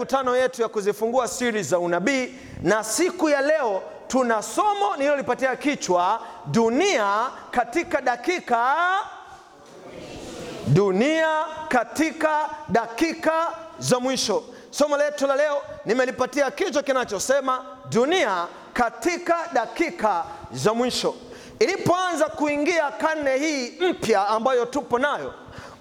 [0.00, 6.20] mikutano yetu ya kuzifungua siri za unabii, na siku ya leo tuna somo nililolipatia kichwa
[6.46, 8.76] dunia katika dakika
[10.66, 11.28] dunia
[11.68, 13.46] katika dakika
[13.78, 14.44] za mwisho.
[14.70, 21.14] Somo letu la leo nimelipatia kichwa kinachosema dunia katika dakika za mwisho.
[21.58, 25.34] Ilipoanza kuingia karne hii mpya ambayo tupo nayo,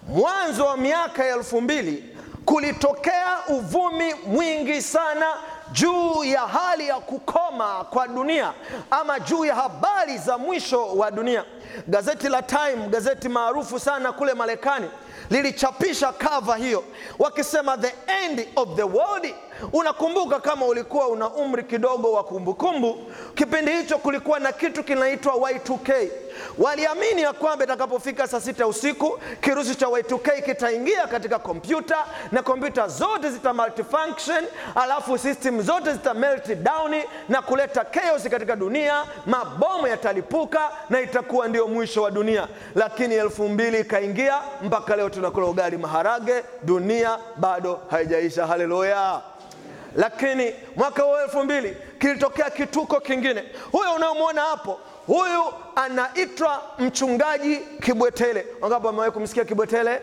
[0.08, 5.26] mwanzo wa miaka ya elfu mbili kulitokea uvumi mwingi sana
[5.72, 8.54] juu ya hali ya kukoma kwa dunia
[8.92, 11.44] ama juu ya habari za mwisho wa dunia.
[11.88, 14.90] Gazeti la Time, gazeti maarufu sana kule Marekani,
[15.30, 16.84] lilichapisha kava hiyo
[17.20, 19.34] wakisema the end of the world.
[19.74, 22.98] Unakumbuka kama ulikuwa una umri kidogo wa kumbukumbu,
[23.36, 26.10] kipindi hicho kulikuwa na kitu kinaitwa Y2K.
[26.58, 31.98] Waliamini ya kwamba itakapofika saa sita usiku kirusi cha Y2K kitaingia katika kompyuta
[32.32, 36.96] na kompyuta zote zita multifunction, alafu system zote zita melt down
[37.30, 42.48] na kuleta chaos katika dunia, mabomu yatalipuka na itakuwa ndio mwisho wa dunia.
[42.76, 48.48] Lakini elfu mbili ikaingia mpaka leo tunakula ugali maharage, dunia bado haijaisha.
[48.48, 49.22] Haleluya!
[49.96, 53.44] Lakini mwaka wa elfu mbili kilitokea kituko kingine.
[53.72, 55.44] Huyo unayomwona hapo, huyu
[55.76, 58.46] anaitwa mchungaji Kibwetele.
[58.62, 60.02] Wangapi wamewahi kumsikia Kibwetele?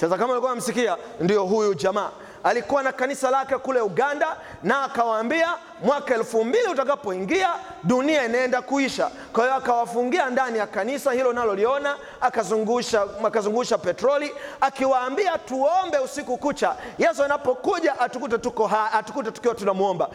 [0.00, 2.10] Sasa kama ulikuwa unamsikia, ndio huyu jamaa
[2.44, 5.48] alikuwa na kanisa lake kule Uganda, na akawaambia
[5.82, 7.48] mwaka elfu mbili utakapoingia
[7.84, 9.10] dunia inaenda kuisha.
[9.32, 16.76] Kwa hiyo akawafungia ndani ya kanisa hilo naloliona, akazungusha akazungusha petroli, akiwaambia tuombe usiku kucha,
[16.98, 20.08] Yesu anapokuja atukute tuko ha, atukute tukiwa tunamwomba.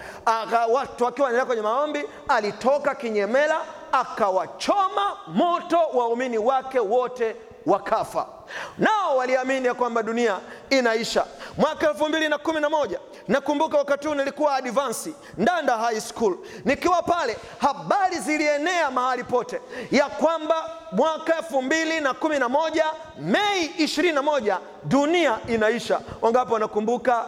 [0.72, 3.58] Watu wakiwa wanaendelea kwenye maombi, alitoka kinyemela
[3.92, 7.36] akawachoma moto waumini wake wote
[7.66, 8.28] wakafa.
[8.78, 11.26] Nao waliamini ya kwamba dunia inaisha.
[11.58, 16.38] Mwaka elfu mbili na kumi na moja nakumbuka wakati huu nilikuwa advansi Ndanda High School,
[16.66, 22.86] nikiwa pale, habari zilienea mahali pote ya kwamba mwaka elfu mbili na kumi na moja
[23.20, 26.00] Mei ishirini na moja dunia inaisha.
[26.22, 27.26] Wangapi wanakumbuka?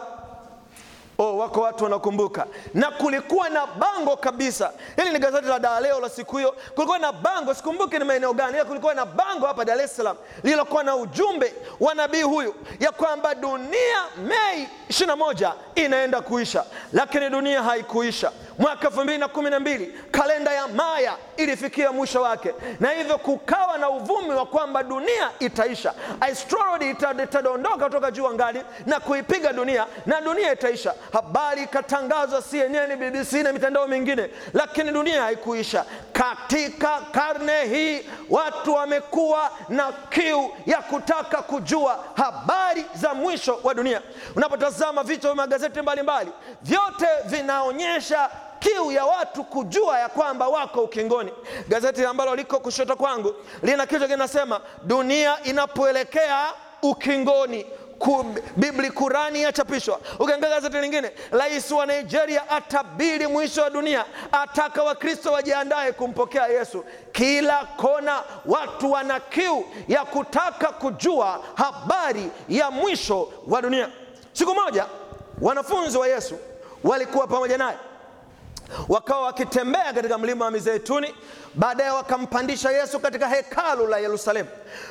[1.18, 4.72] Oh, wako watu wanakumbuka, na kulikuwa na bango kabisa.
[4.96, 6.54] Hili ni gazeti la Dar leo la siku hiyo.
[6.74, 10.16] Kulikuwa na bango, sikumbuki ni maeneo gani, ila kulikuwa na bango hapa Dar es Salaam
[10.42, 13.96] lililokuwa na ujumbe wa nabii huyu ya kwamba dunia
[14.26, 18.32] Mei 21 inaenda kuisha, lakini dunia haikuisha.
[18.58, 23.18] Mwaka elfu mbili na kumi na mbili kalenda ya Maya ilifikia mwisho wake, na hivyo
[23.18, 26.90] kukawa na uvumi wa kwamba dunia itaisha, astrology
[27.22, 30.94] itadondoka kutoka juu angani na kuipiga dunia na dunia itaisha.
[31.12, 35.84] Habari ikatangazwa CNN, BBC na mitandao mingine, lakini dunia haikuisha.
[36.12, 44.02] Katika karne hii watu wamekuwa na kiu ya kutaka kujua habari za mwisho wa dunia.
[44.36, 46.30] Unapotazama vichwa vya magazeti mbalimbali,
[46.62, 51.32] vyote vinaonyesha kiu ya watu kujua ya kwamba wako ukingoni.
[51.68, 56.46] Gazeti ambalo liko kushoto kwangu lina kichwa kinasema dunia inapoelekea
[56.82, 57.66] ukingoni.
[58.56, 60.00] Biblia Kurani yachapishwa.
[60.18, 66.84] Ukiangalia gazeti lingine, rais wa Nigeria atabiri mwisho wa dunia, ataka Wakristo wajiandae kumpokea Yesu.
[67.12, 73.88] Kila kona watu wana kiu ya kutaka kujua habari ya mwisho wa dunia.
[74.32, 74.86] Siku moja
[75.40, 76.38] wanafunzi wa Yesu
[76.84, 77.76] walikuwa pamoja naye
[78.88, 81.14] wakawa wakitembea katika mlima wa Mizeituni.
[81.54, 84.48] Baadaye wakampandisha Yesu katika hekalu la Yerusalemu.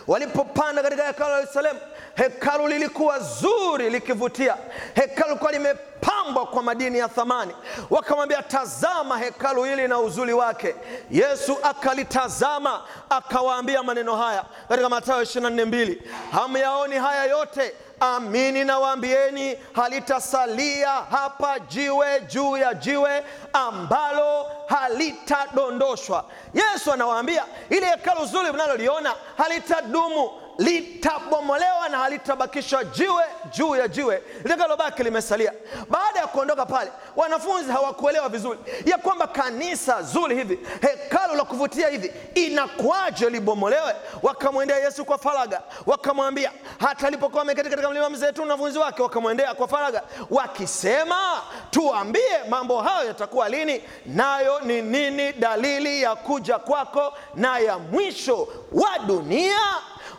[0.08, 1.80] Walipopanda katika hekalu la Yerusalemu,
[2.16, 4.56] hekalu lilikuwa zuri likivutia,
[4.96, 7.54] hekalu lilikuwa limepambwa kwa madini ya thamani.
[7.90, 10.76] Wakamwambia, tazama hekalu hili na uzuri wake.
[11.12, 15.98] Yesu akalitazama akawaambia maneno haya katika Mathayo 24:2,
[16.32, 17.74] hamyaoni haya yote?
[18.00, 23.24] Amini nawaambieni, halitasalia hapa jiwe juu ya jiwe
[23.54, 26.26] ambalo halitadondoshwa.
[26.54, 35.04] Yesu anawaambia ili hekalu zuri mnaloliona halitadumu, litabomolewa na halitabakishwa jiwe juu ya jiwe, litakalobaki
[35.04, 35.54] limesalia.
[35.90, 41.88] Baada ya kuondoka pale, wanafunzi hawakuelewa vizuri ya kwamba kanisa zuri hivi, hekalu la kuvutia
[41.90, 43.96] hivi, inakuwaje libomolewe?
[44.24, 49.68] Wakamwendea Yesu kwa faraga, wakamwambia, hata alipokuwa ameketi katika mlima Mzeituni, wanafunzi wake wakamwendea kwa
[49.68, 51.42] faraga wakisema,
[51.72, 58.48] tuambie mambo hayo yatakuwa lini, nayo ni nini dalili ya kuja kwako na ya mwisho
[58.72, 59.60] wa dunia?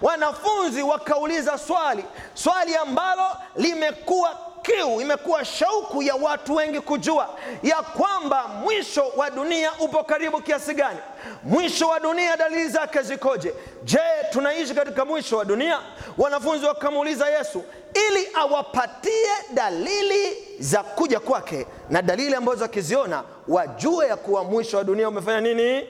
[0.02, 2.04] Wanafunzi wakauliza swali,
[2.34, 3.22] swali ambalo
[3.56, 7.28] limekuwa kiu, imekuwa shauku ya watu wengi kujua
[7.62, 10.98] ya kwamba mwisho wa dunia upo karibu kiasi gani?
[11.44, 13.54] Mwisho wa dunia dalili zake zikoje?
[13.84, 13.98] Je,
[14.30, 15.80] tunaishi katika mwisho wa dunia?
[16.18, 17.62] Wanafunzi wakamuuliza Yesu
[18.08, 24.84] ili awapatie dalili za kuja kwake na dalili ambazo wakiziona wajue ya kuwa mwisho wa
[24.84, 25.86] dunia umefanya nini?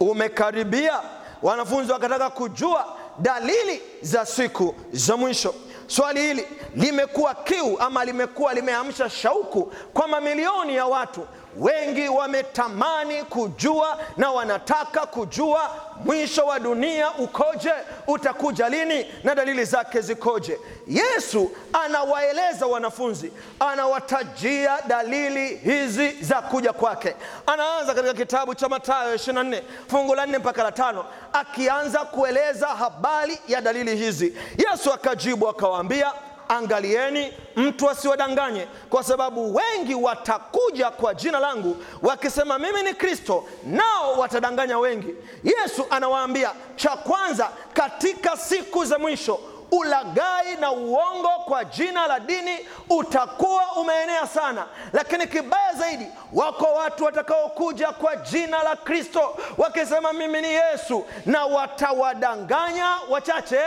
[0.00, 1.00] Umekaribia.
[1.42, 5.54] Wanafunzi wakataka kujua dalili za siku za mwisho.
[5.86, 11.26] Swali hili limekuwa kiu ama limekuwa limeamsha shauku kwa mamilioni ya watu.
[11.56, 15.70] Wengi wametamani kujua na wanataka kujua
[16.04, 17.72] mwisho wa dunia ukoje,
[18.06, 20.58] utakuja lini na dalili zake zikoje.
[20.86, 21.50] Yesu
[21.84, 27.16] anawaeleza wanafunzi, anawatajia dalili hizi za kuja kwake.
[27.46, 33.38] Anaanza katika kitabu cha Mathayo 24 fungu la 4 mpaka la tano, akianza kueleza habari
[33.48, 34.36] ya dalili hizi.
[34.70, 36.12] Yesu akajibu akawaambia
[36.48, 44.12] Angalieni mtu asiwadanganye, kwa sababu wengi watakuja kwa jina langu wakisema mimi ni Kristo, nao
[44.18, 45.14] watadanganya wengi.
[45.44, 49.40] Yesu anawaambia cha kwanza, katika siku za mwisho
[49.70, 52.58] ulaghai na uongo kwa jina la dini
[52.90, 60.40] utakuwa umeenea sana, lakini kibaya zaidi, wako watu watakaokuja kwa jina la Kristo wakisema mimi
[60.40, 63.60] ni Yesu, na watawadanganya wachache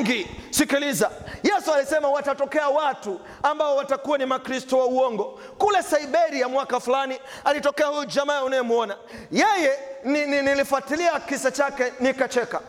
[0.00, 0.26] wengi.
[0.50, 1.10] Sikiliza,
[1.42, 5.40] Yesu alisema watatokea watu ambao watakuwa ni makristo wa uongo.
[5.58, 8.96] Kule Siberia mwaka fulani alitokea huyu jamaa unayemwona
[9.32, 12.60] yeye, ni, ni, nilifuatilia kisa chake nikacheka.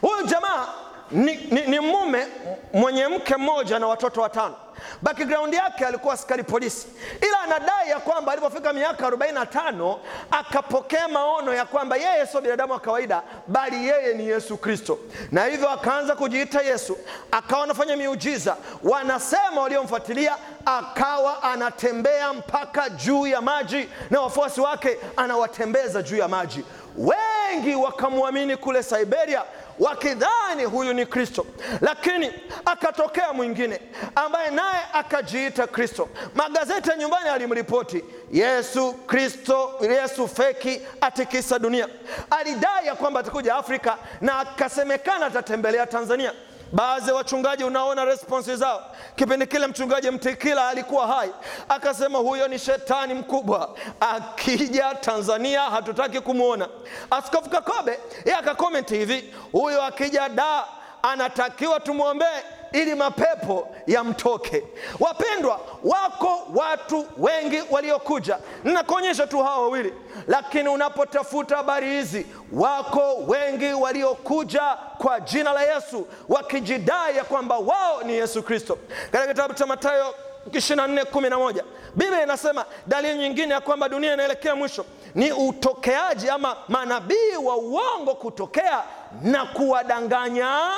[0.00, 0.68] Huyu jamaa
[1.10, 2.26] ni, ni, ni mume
[2.72, 4.54] mwenye mke mmoja na watoto watano.
[5.02, 6.86] Background yake alikuwa askari polisi,
[7.28, 9.96] ila anadai ya kwamba alipofika miaka 45
[10.30, 14.98] akapokea maono ya kwamba yeye sio binadamu wa kawaida, bali yeye ni Yesu Kristo,
[15.32, 16.98] na hivyo akaanza kujiita Yesu,
[17.30, 18.56] akawa anafanya miujiza.
[18.82, 20.36] Wanasema waliomfuatilia,
[20.66, 26.64] akawa anatembea mpaka juu ya maji na wafuasi wake anawatembeza juu ya maji.
[26.96, 29.42] Wengi wakamwamini kule Siberia
[29.80, 31.46] wakidhani huyu ni Kristo,
[31.80, 32.30] lakini
[32.64, 33.80] akatokea mwingine
[34.14, 36.08] ambaye naye akajiita Kristo.
[36.34, 41.88] Magazeti ya nyumbani alimripoti Yesu Kristo, Yesu feki atikisa dunia.
[42.30, 46.32] Alidai ya kwamba atakuja Afrika na akasemekana atatembelea Tanzania.
[46.72, 48.82] Baadhi ya wachungaji unaona response zao.
[49.16, 51.30] Kipindi kile mchungaji Mtikila alikuwa hai,
[51.68, 56.68] akasema huyo ni shetani mkubwa, akija Tanzania hatutaki kumwona.
[57.10, 60.64] Askofu Kakobe yeye akakomenti hivi, huyo akija da
[61.02, 64.64] anatakiwa tumwombee ili mapepo yamtoke.
[65.00, 69.94] Wapendwa, wako watu wengi waliokuja, ninakuonyesha tu hawa wawili,
[70.28, 74.62] lakini unapotafuta habari hizi, wako wengi waliokuja
[74.98, 78.78] kwa jina la Yesu wakijidai ya kwamba wao ni Yesu Kristo.
[79.12, 80.14] Katika kitabu cha Mathayo
[80.50, 81.62] 24:11
[81.94, 84.84] Biblia inasema dalili nyingine ya kwamba dunia inaelekea mwisho
[85.14, 88.82] ni utokeaji ama manabii wa uongo kutokea
[89.22, 90.70] na kuwadanganya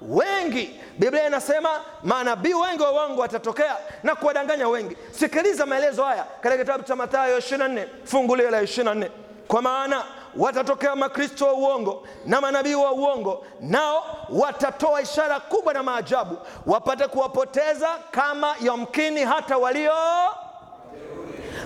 [0.00, 0.80] wengi.
[0.98, 1.68] Biblia inasema
[2.02, 4.96] manabii wengi wa uongo watatokea na kuwadanganya wengi.
[5.10, 9.08] Sikiliza maelezo haya katika kitabu cha Mathayo 24 fungu lile la 24,
[9.48, 10.02] kwa maana
[10.36, 16.36] watatokea makristo wa uongo na manabii wa uongo, nao watatoa ishara kubwa na maajabu,
[16.66, 19.92] wapate kuwapoteza kama yamkini hata walio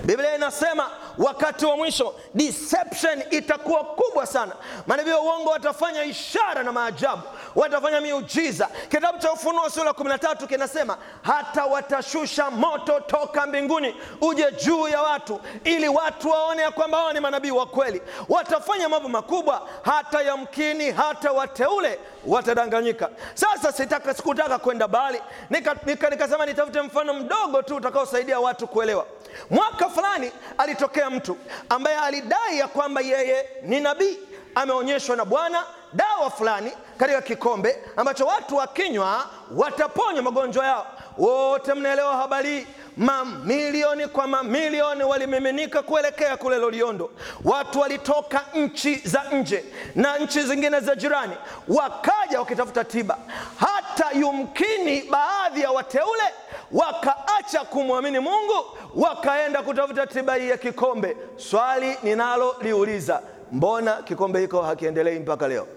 [0.03, 4.51] Biblia inasema wakati wa mwisho deception itakuwa kubwa sana.
[4.87, 7.21] Manabii wa uongo watafanya ishara na maajabu,
[7.55, 8.69] watafanya miujiza.
[8.89, 15.01] Kitabu cha Ufunuo sura ya 13 kinasema hata watashusha moto toka mbinguni uje juu ya
[15.01, 18.01] watu, ili watu waone ya kwamba hao ni manabii wa kweli.
[18.29, 23.09] Watafanya mambo makubwa, hata yamkini hata wateule watadanganyika.
[23.33, 29.05] Sasa sitaka, sikutaka kwenda mbali, nikasema nika, nika nitafute mfano mdogo tu utakaosaidia watu kuelewa.
[29.49, 31.37] Mwaka fulani alitokea mtu
[31.69, 34.17] ambaye alidai ya kwamba yeye ni nabii,
[34.55, 35.63] ameonyeshwa na Bwana
[35.93, 39.25] dawa fulani katika kikombe ambacho watu wakinywa
[39.55, 40.87] wataponywa magonjwa yao.
[41.17, 42.67] Wote mnaelewa habari.
[42.97, 47.11] Mamilioni kwa mamilioni walimiminika kuelekea kule Loliondo.
[47.43, 51.33] Watu walitoka nchi za nje na nchi zingine za jirani,
[51.67, 53.17] wakaja wakitafuta tiba.
[53.59, 56.23] Hata yumkini baadhi ya wateule
[56.71, 58.65] wakaacha kumwamini Mungu,
[58.95, 61.17] wakaenda kutafuta tiba hii ya kikombe.
[61.35, 65.67] Swali ninaloliuliza, mbona kikombe hiko hakiendelei mpaka leo?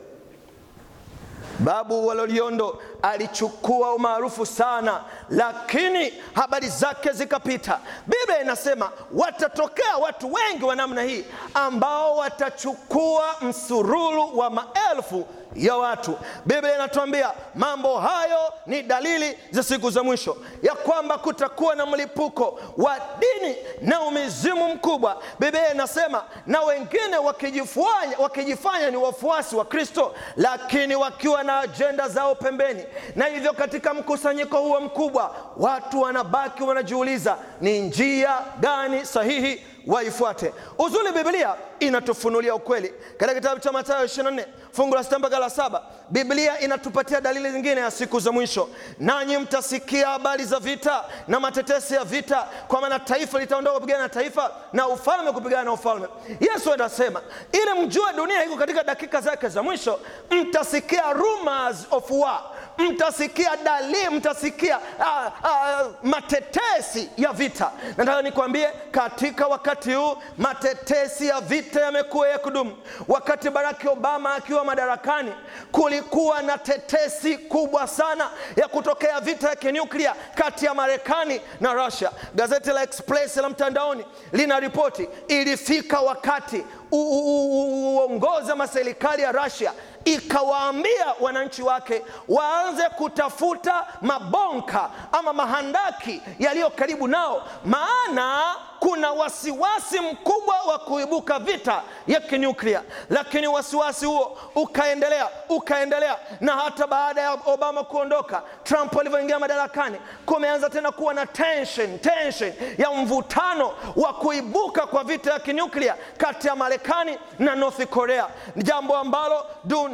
[1.58, 5.00] Babu wa Loliondo alichukua umaarufu sana,
[5.30, 7.80] lakini habari zake zikapita.
[8.06, 11.24] Biblia inasema watatokea watu wengi wa namna hii
[11.54, 16.18] ambao watachukua msururu wa maelfu ya watu.
[16.46, 22.60] Biblia inatuambia mambo hayo ni dalili za siku za mwisho, ya kwamba kutakuwa na mlipuko
[22.76, 25.22] wa dini na umizimu mkubwa.
[25.38, 32.34] Biblia inasema na wengine wakijifanya, wakijifanya ni wafuasi wa Kristo, lakini wakiwa na ajenda zao
[32.34, 32.84] pembeni,
[33.16, 40.52] na hivyo katika mkusanyiko huo mkubwa watu wanabaki wanajiuliza ni njia gani sahihi waifuate.
[40.78, 42.92] Uzuri, Biblia inatufunulia ukweli.
[43.16, 47.80] Katika kitabu cha Mathayo 24 fungu la sita mpaka la saba Biblia inatupatia dalili zingine
[47.80, 52.98] ya siku za mwisho, nanyi mtasikia habari za vita na matetesi ya vita, kwa maana
[52.98, 56.06] taifa litaondoka kupigana na taifa na ufalme kupigana na ufalme.
[56.40, 57.20] Yesu anasema
[57.52, 60.00] ili mjue dunia iko katika dakika zake za mwisho,
[60.30, 62.40] mtasikia rumors of war
[62.78, 67.70] mtasikia dalili, mtasikia a, a, matetesi ya vita.
[67.96, 72.76] Nataka nikwambie, katika wakati huu matetesi ya vita yamekuwa ya kudumu.
[73.08, 75.32] Wakati Barack Obama akiwa madarakani,
[75.72, 82.10] kulikuwa na tetesi kubwa sana ya kutokea vita ya kinuklia kati ya Marekani na Russia.
[82.34, 89.72] Gazeti la Express la mtandaoni lina ripoti, ilifika wakati uongozi ama serikali ya Russia
[90.06, 100.54] ikawaambia wananchi wake waanze kutafuta mabonka ama mahandaki yaliyo karibu nao, maana kuna wasiwasi mkubwa
[100.62, 102.82] wa kuibuka vita ya kinyuklia.
[103.10, 109.96] Lakini wasiwasi huo ukaendelea ukaendelea, na hata baada ya Obama kuondoka, Trump alivyoingia madarakani,
[110.26, 116.46] kumeanza tena kuwa na tension, tension ya mvutano wa kuibuka kwa vita ya kinyuklia kati
[116.48, 119.46] ya Marekani na North Korea, jambo ambalo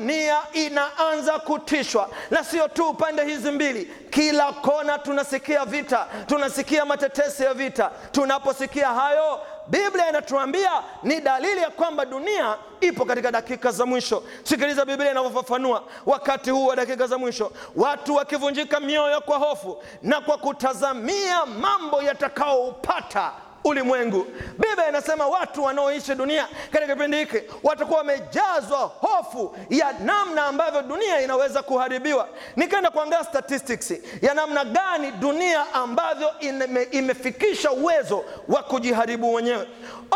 [0.02, 7.42] dunia inaanza kutishwa, na sio tu upande hizi mbili, kila kona tunasikia vita, tunasikia matetesi
[7.42, 7.90] ya vita.
[8.12, 10.70] Tunaposikia hayo, Biblia inatuambia
[11.02, 14.22] ni dalili ya kwamba dunia ipo katika dakika za mwisho.
[14.42, 20.20] Sikiliza Biblia inavyofafanua wakati huu wa dakika za mwisho, watu wakivunjika mioyo kwa hofu na
[20.20, 23.32] kwa kutazamia mambo yatakaoupata
[23.64, 24.26] ulimwengu.
[24.58, 31.20] Biblia inasema watu wanaoishi dunia katika kipindi hiki watakuwa wamejazwa hofu ya namna ambavyo dunia
[31.20, 32.28] inaweza kuharibiwa.
[32.56, 39.68] Nikaenda kuangalia statistics ya namna gani dunia ambavyo ime, imefikisha uwezo wa kujiharibu wenyewe.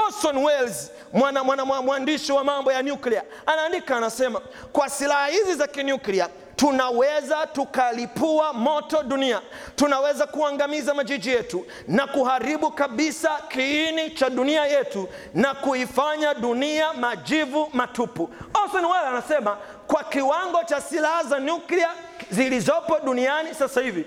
[0.06, 4.40] Orson Welles mwana, mwana, mwandishi wa mambo ya nuclear anaandika, anasema
[4.72, 9.40] kwa silaha hizi za kinuclear tunaweza tukalipua moto dunia,
[9.76, 17.68] tunaweza kuangamiza majiji yetu na kuharibu kabisa kiini cha dunia yetu na kuifanya dunia majivu
[17.72, 18.30] matupu.
[18.64, 21.88] Orson Welles anasema kwa kiwango cha silaha za nyuklia
[22.30, 24.04] zilizopo duniani sasa hivi,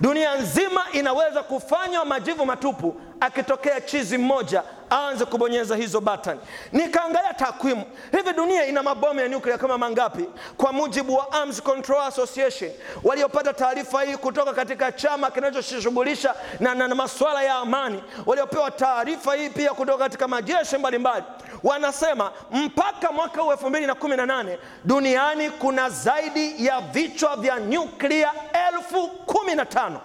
[0.00, 6.40] dunia nzima inaweza kufanywa majivu matupu akitokea chizi mmoja aanze kubonyeza hizo batani.
[6.72, 7.84] Nikaangalia takwimu,
[8.16, 10.24] hivi dunia ina mabomu ya nyuklia kama mangapi?
[10.56, 12.70] Kwa mujibu wa Arms Control Association
[13.04, 19.34] waliopata taarifa hii kutoka katika chama kinachojishughulisha na, na, na masuala ya amani, waliopewa taarifa
[19.34, 21.24] hii pia kutoka katika majeshi mbalimbali,
[21.62, 27.36] wanasema mpaka mwaka huu elfu mbili na kumi na nane duniani kuna zaidi ya vichwa
[27.36, 28.32] vya nyuklia
[28.68, 30.00] elfu kumi na tano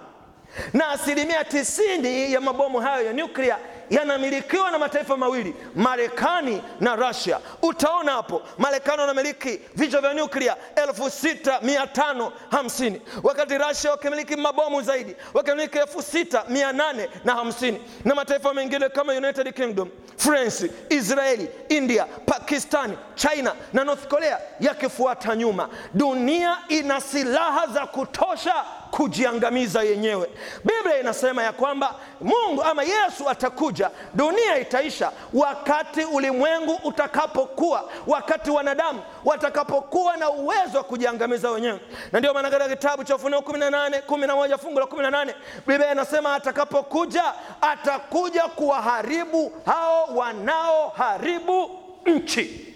[0.72, 3.58] na asilimia tisini ya mabomu hayo ya nyuklia
[3.90, 7.38] yanamilikiwa na mataifa mawili, Marekani na Russia.
[7.62, 14.36] Utaona hapo Marekani wanamiliki vichwa vya nyuklia elfu sita mia tano hamsini wakati Russia wakimiliki
[14.36, 19.88] mabomu zaidi wakimiliki elfu sita mia nane na hamsini na mataifa mengine kama United Kingdom,
[20.16, 25.68] France, Israeli, India, Pakistani, China na North Korea yakifuata nyuma.
[25.94, 28.54] Dunia ina silaha za kutosha
[28.90, 30.30] kujiangamiza yenyewe.
[30.64, 33.73] Biblia inasema ya kwamba Mungu ama Yesu atakuja,
[34.14, 41.80] dunia itaisha wakati ulimwengu utakapokuwa, wakati wanadamu watakapokuwa na uwezo wa kujiangamiza wenyewe.
[42.12, 45.34] Na ndio maana katika kitabu cha Ufunuo 18 11 fungu la 18
[45.66, 47.24] Biblia inasema atakapokuja,
[47.60, 51.70] atakuja kuwaharibu hao wanaoharibu
[52.06, 52.74] nchi.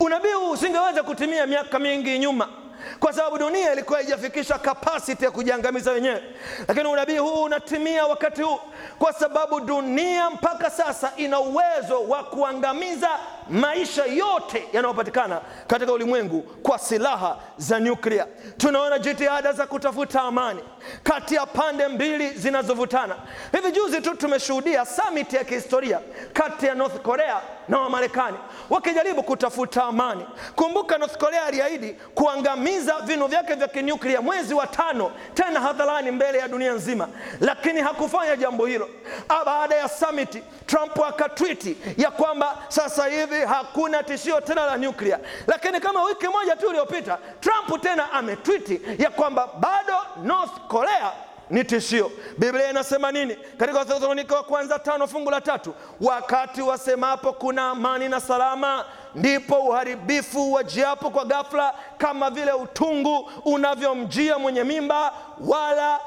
[0.00, 2.48] Unabii huu usingeweza kutimia miaka mingi nyuma
[3.00, 6.22] kwa sababu dunia ilikuwa haijafikisha kapasiti ya kujiangamiza wenyewe,
[6.68, 8.58] lakini unabii huu unatimia wakati huu,
[8.98, 13.08] kwa sababu dunia mpaka sasa ina uwezo wa kuangamiza
[13.50, 18.26] maisha yote yanayopatikana katika ulimwengu kwa silaha za nyuklia.
[18.56, 20.60] Tunaona jitihada za kutafuta amani
[21.02, 23.14] kati ya pande mbili zinazovutana.
[23.52, 26.00] Hivi juzi tu tumeshuhudia summit ya kihistoria
[26.32, 28.36] kati ya North Korea na Wamarekani
[28.70, 30.26] wakijaribu kutafuta amani.
[30.56, 36.38] Kumbuka, North Korea aliahidi kuangamiza vinu vyake vya kinyuklia mwezi wa tano, tena hadharani mbele
[36.38, 37.08] ya dunia nzima,
[37.40, 38.88] lakini hakufanya jambo hilo.
[39.46, 45.80] Baada ya summit, Trump akatwiti ya kwamba sasa hivi hakuna tishio tena la nyuklia, lakini
[45.80, 51.12] kama wiki moja tu iliyopita Trump tena ametwiti ya kwamba bado North Korea
[51.50, 52.10] ni tishio.
[52.38, 55.74] Biblia inasema nini katika Wathesalonike wa kwanza tano fungu la tatu?
[56.00, 58.84] Wakati wasemapo kuna amani na salama,
[59.14, 66.00] ndipo uharibifu wajiapo kwa ghafla, kama vile utungu unavyomjia mwenye mimba, wala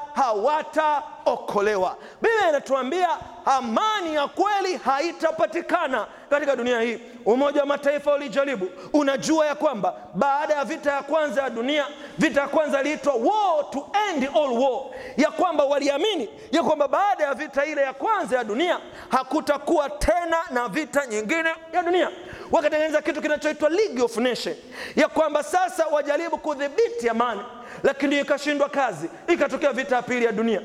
[1.30, 1.96] hawataokolewa.
[2.22, 3.08] Biblia inatuambia
[3.44, 7.00] amani ya kweli haitapatikana katika dunia hii.
[7.24, 8.68] Umoja wa Mataifa ulijaribu.
[8.92, 11.86] Unajua ya kwamba baada ya vita ya kwanza ya dunia,
[12.18, 14.80] vita ya kwanza iliitwa war to end all war,
[15.16, 18.78] ya kwamba waliamini ya kwamba baada ya vita ile ya kwanza ya dunia
[19.08, 22.10] hakutakuwa tena na vita nyingine ya dunia.
[22.52, 24.56] Wakatengeneza kitu kinachoitwa League of Nations,
[24.96, 27.40] ya kwamba sasa wajaribu kudhibiti amani,
[27.82, 30.60] lakini ikashindwa kazi, ikatokea vita ya pili ya dunia.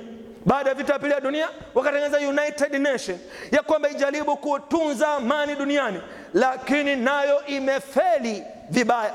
[0.45, 3.19] Baada ya vita pili ya dunia wakatengeneza United Nation
[3.51, 6.01] ya kwamba ijaribu kutunza amani duniani,
[6.33, 9.13] lakini nayo imefeli vibaya.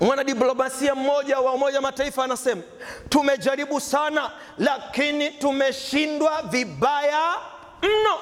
[0.00, 2.62] Mwanadiplomasia mmoja wa Umoja Mataifa anasema
[3.08, 7.34] tumejaribu sana, lakini tumeshindwa vibaya
[7.82, 8.18] mno.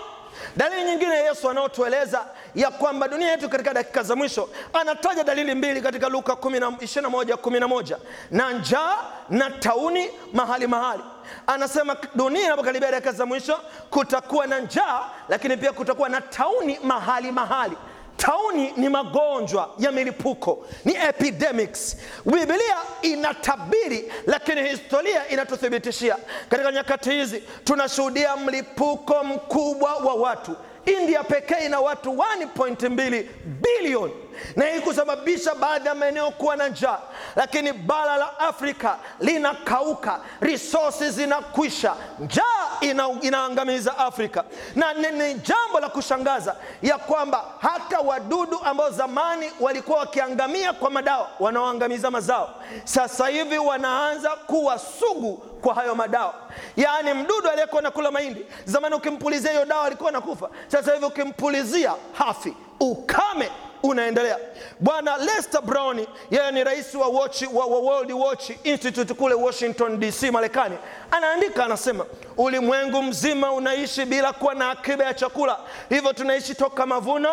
[0.57, 2.25] Dalili nyingine Yesu anaotueleza
[2.55, 7.97] ya kwamba dunia yetu katika dakika za mwisho, anataja dalili mbili katika Luka 21:11
[8.31, 8.97] na njaa
[9.31, 11.03] na tauni mahali mahali.
[11.47, 13.61] Anasema dunia inapokaribia dakika za mwisho
[13.91, 17.77] kutakuwa na njaa, lakini pia kutakuwa na tauni mahali mahali.
[18.25, 21.97] Tauni ni magonjwa ya milipuko, ni epidemics.
[22.25, 26.17] Biblia inatabiri, lakini historia inatuthibitishia.
[26.49, 30.57] Katika nyakati hizi tunashuhudia mlipuko mkubwa wa watu.
[30.87, 34.15] India pekee ina watu 1.2 bilioni
[34.57, 36.99] na hii kusababisha baadhi ya maeneo kuwa na njaa,
[37.37, 44.45] lakini bara la Afrika linakauka, resources zinakwisha, njaa ina, inaangamiza Afrika.
[44.75, 51.29] Na ni, jambo la kushangaza ya kwamba hata wadudu ambao zamani walikuwa wakiangamia kwa madawa
[51.41, 52.51] wanaoangamiza mazao,
[52.85, 56.35] sasa hivi wanaanza kuwa sugu kwa hayo madawa.
[56.77, 62.55] Yaani mdudu aliyekuwa nakula mahindi zamani, ukimpulizia hiyo dawa alikuwa nakufa, sasa hivi ukimpulizia hafi.
[62.81, 63.51] Ukame
[63.83, 64.39] unaendelea.
[64.81, 70.01] Bwana Lester Brown, yeye ni rais wa, watch, wa, wa World Watch Institute kule Washington
[70.01, 70.77] DC, Marekani,
[71.11, 77.31] anaandika anasema, ulimwengu mzima unaishi bila kuwa na akiba ya chakula, hivyo tunaishi toka mavuno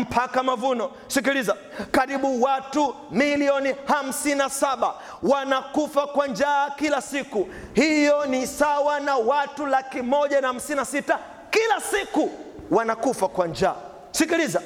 [0.00, 0.90] mpaka mavuno.
[1.08, 1.56] Sikiliza,
[1.90, 7.48] karibu watu milioni 57 wanakufa kwa njaa kila siku.
[7.74, 11.18] Hiyo ni sawa na watu laki moja na hamsini na sita
[11.50, 12.30] kila siku
[12.70, 13.74] wanakufa kwa njaa.
[14.10, 14.62] Sikiliza,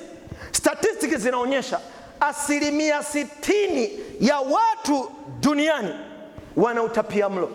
[0.53, 1.81] Statistiki zinaonyesha
[2.21, 5.11] asilimia sitini ya watu
[5.41, 5.95] duniani
[6.57, 7.51] wana utapia mlo,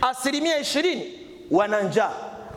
[0.00, 1.18] asilimia ishirini
[1.50, 2.10] wana njaa,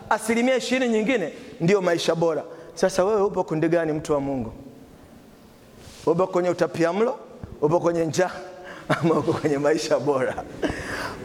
[0.10, 2.44] asilimia ishirini nyingine ndiyo maisha bora.
[2.78, 4.54] Sasa wewe upo kundi gani, mtu wa Mungu?
[6.06, 7.20] Upo kwenye utapia mlo,
[7.62, 8.32] upo kwenye njaa
[9.02, 10.44] ama uko kwenye maisha bora?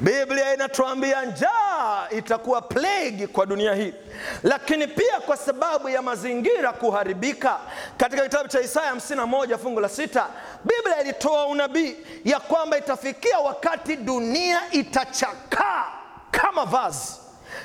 [0.00, 3.94] Biblia inatuambia njaa itakuwa plague kwa dunia hii,
[4.42, 7.58] lakini pia kwa sababu ya mazingira kuharibika.
[7.96, 10.26] Katika kitabu cha Isaya 51 fungu la sita,
[10.64, 15.84] Biblia ilitoa unabii ya kwamba itafikia wakati dunia itachakaa
[16.30, 17.21] kama vazi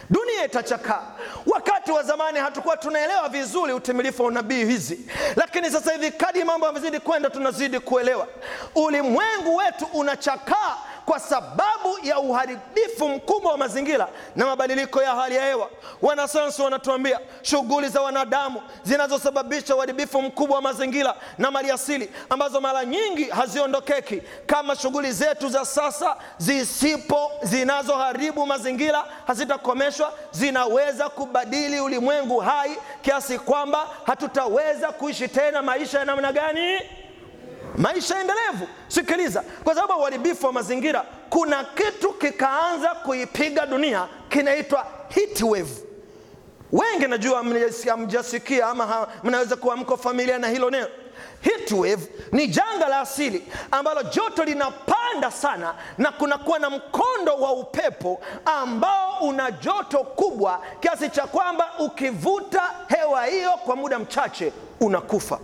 [0.10, 1.02] dunia itachakaa.
[1.46, 5.00] Wakati wa zamani hatukuwa tunaelewa vizuri utimilifu wa unabii hizi,
[5.36, 8.28] lakini sasa hivi kadri mambo yamezidi kwenda, tunazidi kuelewa.
[8.76, 10.76] Ulimwengu wetu unachakaa
[11.08, 15.70] kwa sababu ya uharibifu mkubwa wa mazingira na mabadiliko ya hali ya hewa.
[16.02, 23.24] Wanasayansi wanatuambia shughuli za wanadamu zinazosababisha uharibifu mkubwa wa mazingira na maliasili ambazo mara nyingi
[23.24, 24.22] haziondokeki.
[24.46, 33.88] Kama shughuli zetu za sasa zisipo zinazoharibu mazingira hazitakomeshwa, zinaweza kubadili ulimwengu hai kiasi kwamba
[34.06, 36.80] hatutaweza kuishi tena maisha ya namna gani?
[37.78, 38.68] Maisha endelevu.
[38.88, 45.84] Sikiliza, kwa sababu uharibifu wa mazingira, kuna kitu kikaanza kuipiga dunia kinaitwa heat wave.
[46.72, 47.44] Wengi najua
[47.90, 50.88] hamjasikia ama mnaweza kuwa mko familia na hilo neno.
[51.42, 57.52] Heat wave ni janga la asili ambalo joto linapanda sana na kunakuwa na mkondo wa
[57.54, 65.40] upepo ambao una joto kubwa kiasi cha kwamba ukivuta hewa hiyo kwa muda mchache unakufa.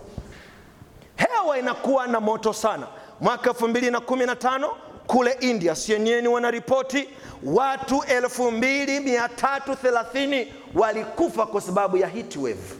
[1.16, 2.86] Hewa inakuwa na moto sana.
[3.20, 4.70] Mwaka 2015
[5.06, 7.08] kule India, CNN wanaripoti
[7.44, 12.74] watu 2330 walikufa kwa sababu ya heat wave.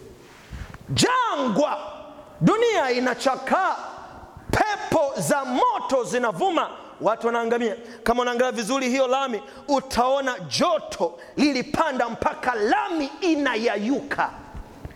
[0.90, 1.78] Jangwa,
[2.40, 3.76] dunia inachakaa,
[4.50, 6.70] pepo za moto zinavuma,
[7.00, 7.76] watu wanaangamia.
[8.02, 14.30] Kama unaangalia vizuri hiyo lami, utaona joto lilipanda mpaka lami inayayuka.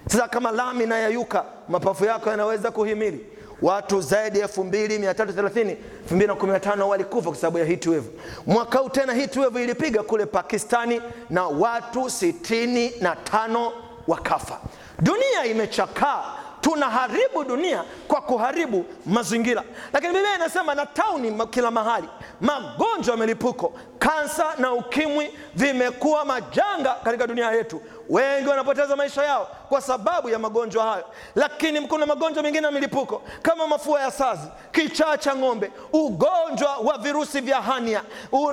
[0.09, 3.27] Sasa kama lami inayayuka, mapafu yako yanaweza kuhimili?
[3.63, 5.77] watu zaidi ya 2330
[6.15, 8.09] 2015 walikufa kwa sababu ya heat wave.
[8.47, 13.73] Mwaka huu tena heat wave ilipiga kule Pakistani na watu 65
[14.07, 14.59] wakafa.
[14.99, 16.25] Dunia imechakaa,
[16.61, 22.09] tunaharibu dunia kwa kuharibu mazingira, lakini Biblia inasema na tauni kila mahali,
[22.41, 27.83] magonjwa ya milipuko, kansa na ukimwi vimekuwa majanga katika dunia yetu.
[28.09, 33.23] Wengi wanapoteza maisha yao kwa sababu ya magonjwa hayo, lakini kuna magonjwa mengine ya milipuko
[33.43, 38.03] kama mafua ya sazi, kichaa cha ng'ombe, ugonjwa wa virusi vya hania,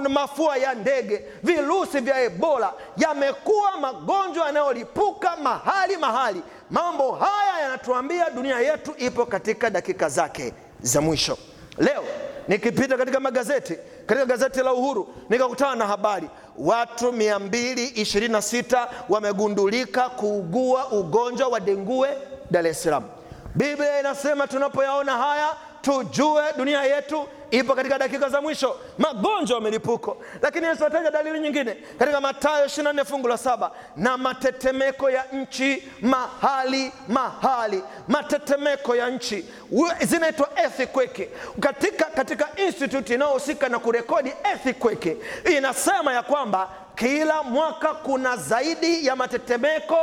[0.10, 6.42] mafua ya ndege, virusi vya Ebola yamekuwa magonjwa yanayolipuka mahali mahali.
[6.70, 11.38] Mambo haya yanatuambia dunia yetu ipo katika dakika zake za mwisho.
[11.78, 12.04] Leo
[12.48, 21.48] nikipita katika magazeti, katika gazeti la Uhuru nikakutana na habari watu 226 wamegundulika kuugua ugonjwa
[21.48, 22.10] wa dengue
[22.52, 23.04] Dar es Salaam.
[23.56, 25.48] Biblia inasema tunapoyaona haya
[25.82, 30.18] tujue dunia yetu ipo katika dakika za mwisho, magonjwa ya milipuko.
[30.42, 35.84] Lakini Yesu ataja dalili nyingine katika Mathayo 24 fungu la saba, na matetemeko ya nchi
[36.02, 37.84] mahali mahali.
[38.08, 39.46] Matetemeko ya nchi
[40.02, 41.30] zinaitwa earthquake.
[41.60, 45.18] Katika, katika institute inayohusika na kurekodi earthquake
[45.58, 49.98] inasema ya kwamba kila mwaka kuna zaidi ya matetemeko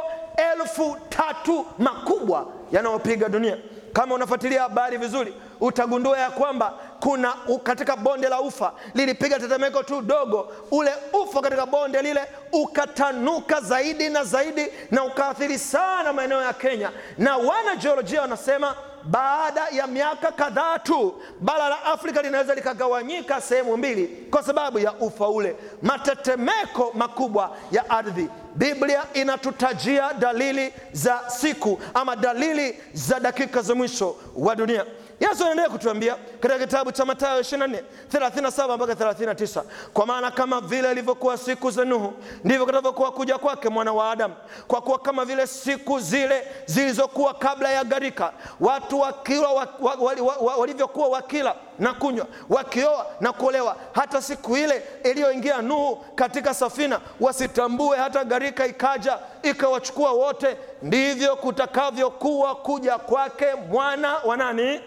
[0.53, 3.57] elfu tatu makubwa yanayopiga dunia.
[3.93, 10.01] Kama unafuatilia habari vizuri utagundua ya kwamba kuna katika bonde la ufa lilipiga tetemeko tu
[10.03, 12.21] dogo, ule ufa katika bonde lile
[12.53, 19.69] ukatanuka zaidi na zaidi na ukaathiri sana maeneo ya Kenya, na wana jiolojia wanasema baada
[19.69, 25.29] ya miaka kadhaa tu bara la Afrika linaweza likagawanyika sehemu mbili kwa sababu ya ufa
[25.29, 28.29] ule, matetemeko makubwa ya ardhi.
[28.55, 34.85] Biblia inatutajia dalili za siku ama dalili za dakika za mwisho wa dunia.
[35.23, 37.83] Yesu anaendelea kutuambia katika kitabu cha Mathayo 24
[38.13, 42.13] 37 mpaka 39, kwa maana kama vile ilivyokuwa siku za Nuhu
[42.45, 44.35] ndivyo kutakavyokuwa kuja kwake mwana wa Adamu.
[44.69, 50.13] Kwa kuwa kama vile siku zile zilizokuwa kabla ya gharika, watu wakila wa, wa, wa,
[50.21, 56.55] wa, wa, walivyokuwa wakila na kunywa, wakioa na kuolewa, hata siku ile iliyoingia Nuhu katika
[56.55, 64.81] safina, wasitambue hata gharika ikaja ikawachukua wote, ndivyo kutakavyokuwa kuja kwake mwana wa nani?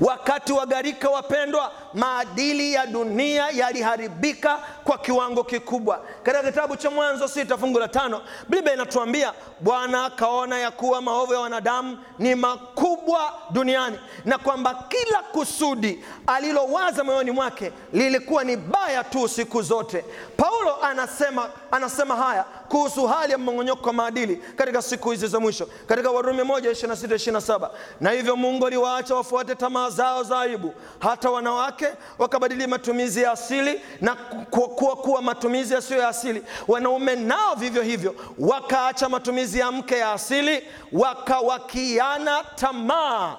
[0.00, 6.00] Wakati wa gharika, wapendwa, maadili ya dunia yaliharibika kwa kiwango kikubwa.
[6.22, 11.32] Katika kitabu cha Mwanzo sita fungu la tano Biblia inatuambia Bwana akaona ya kuwa maovu
[11.34, 19.04] ya wanadamu ni makubwa duniani na kwamba kila kusudi alilowaza moyoni mwake lilikuwa ni baya
[19.04, 20.04] tu siku zote.
[20.36, 25.68] Paulo anasema, anasema haya kuhusu hali ya mmong'onyoko wa maadili katika siku hizi za mwisho
[25.86, 31.86] katika Warumi 1:26-27 na hivyo Mungu aliwaacha wafuate tamaa zao za aibu, hata wanawake
[32.18, 34.14] wakabadili matumizi ya asili na
[34.50, 36.42] kuwa kuwa, kuwa matumizi yasiyo ya asili.
[36.68, 43.36] Wanaume nao vivyo hivyo wakaacha matumizi ya mke ya asili, wakawakiana tamaa,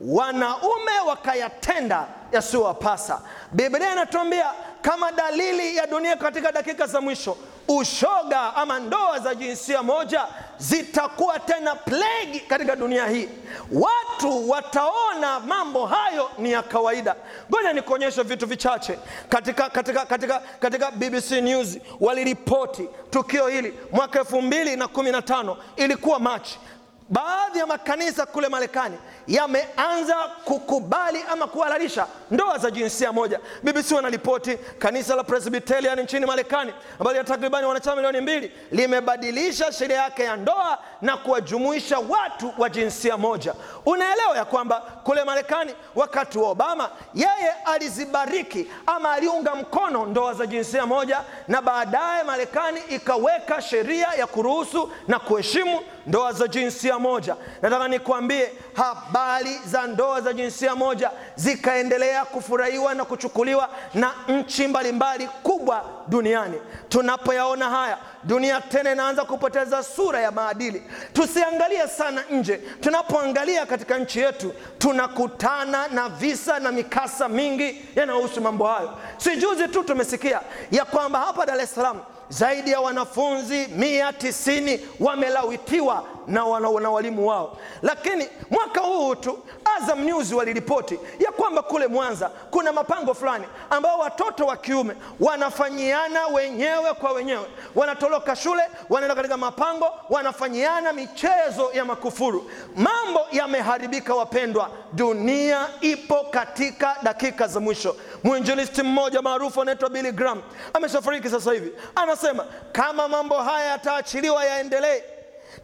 [0.00, 3.20] wanaume wakayatenda yasiyowapasa.
[3.52, 4.46] Biblia inatuambia
[4.82, 7.36] kama dalili ya dunia katika dakika za mwisho,
[7.68, 10.26] ushoga ama ndoa za jinsia moja
[10.58, 13.28] zitakuwa tena plague katika dunia hii.
[13.72, 17.16] Watu wataona mambo hayo ni ya kawaida.
[17.50, 18.98] Ngoja nikuonyeshe vitu vichache
[19.28, 25.22] katika, katika, katika, katika BBC News waliripoti tukio hili mwaka elfu mbili na kumi na
[25.22, 26.58] tano ilikuwa Machi.
[27.08, 30.14] Baadhi ya makanisa kule Marekani yameanza
[30.44, 33.40] kukubali ama kuhalalisha ndoa za jinsia moja.
[33.62, 40.22] BBC wanaripoti kanisa la Presbyterian nchini Marekani ambalo takribani wanachama milioni mbili limebadilisha sheria yake
[40.24, 43.54] ya ndoa na kuwajumuisha watu wa jinsia moja.
[43.86, 50.46] Unaelewa ya kwamba kule Marekani wakati wa Obama yeye alizibariki ama aliunga mkono ndoa za
[50.46, 57.36] jinsia moja, na baadaye Marekani ikaweka sheria ya kuruhusu na kuheshimu ndoa za jinsia moja.
[57.62, 65.28] Nataka nikuambie habari za ndoa za jinsia moja zikaendelea kufurahiwa na kuchukuliwa na nchi mbalimbali
[65.42, 66.60] kubwa duniani.
[66.88, 70.82] Tunapoyaona haya, dunia tena inaanza kupoteza sura ya maadili.
[71.12, 78.66] Tusiangalie sana nje, tunapoangalia katika nchi yetu tunakutana na visa na mikasa mingi yanayohusu mambo
[78.66, 78.90] hayo.
[79.16, 84.88] Si juzi tu tumesikia ya kwamba hapa Dar es Salaam zaidi ya wanafunzi mia tisini
[85.00, 87.56] wamelawitiwa na, walimu wao.
[87.82, 89.38] Lakini mwaka huu tu
[89.76, 96.26] Azam News waliripoti ya kwamba kule Mwanza kuna mapango fulani ambao watoto wa kiume wanafanyiana
[96.26, 102.50] wenyewe kwa wenyewe, wanatoroka shule wanaenda katika mapango, wanafanyiana michezo ya makufuru.
[102.76, 107.96] Mambo yameharibika wapendwa, dunia ipo katika dakika za mwisho.
[108.24, 110.42] Mwinjilisti mmoja maarufu anaitwa Billy Graham
[110.74, 111.72] ameshafariki sasa hivi,
[112.16, 115.02] anasema kama mambo haya yataachiliwa yaendelee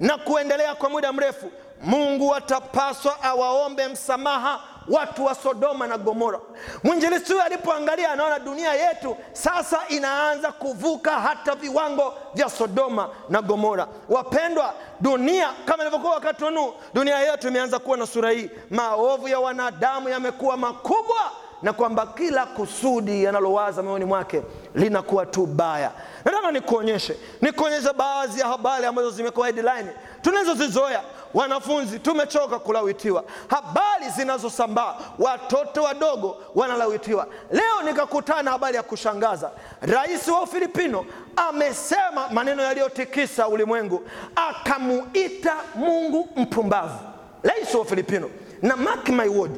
[0.00, 1.50] na kuendelea kwa muda mrefu,
[1.82, 6.40] Mungu atapaswa awaombe msamaha watu wa Sodoma na Gomora.
[6.84, 13.86] Mwinjilisti huyo alipoangalia, anaona dunia yetu sasa inaanza kuvuka hata viwango vya Sodoma na Gomora.
[14.08, 18.50] Wapendwa, dunia kama ilivyokuwa wakati wa Nuhu, dunia yetu imeanza kuwa na sura hii.
[18.70, 21.30] Maovu ya wanadamu yamekuwa makubwa
[21.62, 24.42] na kwamba kila kusudi analowaza moyoni mwake
[24.74, 25.90] linakuwa tu baya.
[26.24, 29.88] Nataka nikuonyeshe nikuonyeshe baadhi ya habari ambazo zimekuwa headline
[30.22, 31.00] tunazozizoea.
[31.34, 37.26] Wanafunzi tumechoka kulawitiwa, habari zinazosambaa, watoto wadogo wanalawitiwa.
[37.50, 39.50] Leo nikakutana habari ya kushangaza.
[39.80, 41.04] Rais wa Ufilipino
[41.36, 44.02] amesema maneno yaliyotikisa ulimwengu,
[44.36, 46.98] akamuita Mungu mpumbavu.
[47.42, 48.30] Rais wa Ufilipino,
[48.62, 49.52] na mark my word,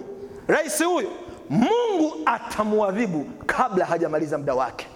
[0.48, 1.10] rais huyu
[1.50, 4.86] Mungu atamwadhibu kabla hajamaliza muda wake,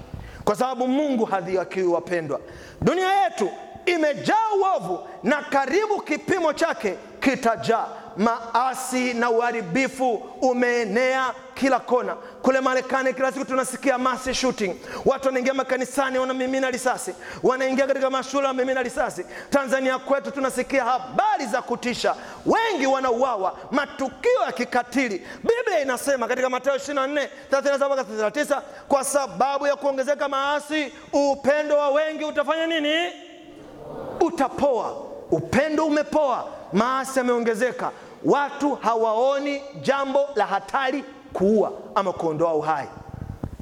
[0.45, 1.87] kwa sababu Mungu hadhihakiwi.
[1.87, 2.41] Wapendwa,
[2.81, 3.51] dunia yetu
[3.87, 6.95] imejaa uovu na karibu kipimo chake
[7.31, 7.87] kitajaa.
[8.17, 12.15] Maasi na uharibifu umeenea kila kona.
[12.43, 18.47] Kule Marekani kila siku tunasikia mass shooting, watu wanaingia makanisani wanamimina risasi, wanaingia katika mashule
[18.47, 19.25] wanamimina risasi.
[19.51, 22.15] Tanzania kwetu tunasikia habari za kutisha,
[22.47, 25.27] wengi wanauawa, matukio ya kikatili.
[25.45, 32.25] Biblia inasema katika Mathayo 24 37 39, kwa sababu ya kuongezeka maasi, upendo wa wengi
[32.25, 33.13] utafanya nini?
[34.21, 35.05] Utapoa.
[35.31, 37.91] Upendo umepoa, maasi yameongezeka,
[38.25, 42.89] watu hawaoni jambo la hatari kuua ama kuondoa uhai.